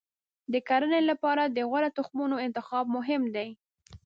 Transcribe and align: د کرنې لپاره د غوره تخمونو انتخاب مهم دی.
د 0.53 0.53
کرنې 0.67 1.01
لپاره 1.09 1.43
د 1.45 1.57
غوره 1.69 1.89
تخمونو 1.97 2.35
انتخاب 2.45 2.85
مهم 2.95 3.23
دی. 3.35 3.49